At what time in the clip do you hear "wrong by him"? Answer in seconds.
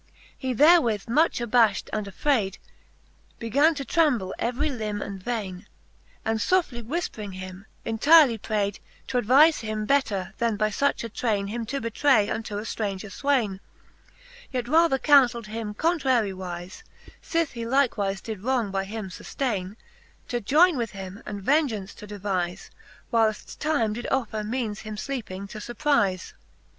18.41-19.09